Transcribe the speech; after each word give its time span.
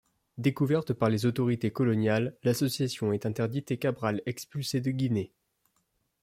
Découverte 0.39 0.93
par 0.93 1.11
les 1.11 1.27
autorités 1.27 1.69
coloniales, 1.69 2.35
l'association 2.41 3.13
est 3.13 3.27
interdite 3.27 3.69
et 3.69 3.77
Cabral 3.77 4.23
expulsé 4.25 4.81
de 4.81 4.89
Guinée. 4.89 5.31